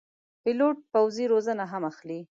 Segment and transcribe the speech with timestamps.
[0.43, 2.19] پیلوټ پوځي روزنه هم اخلي.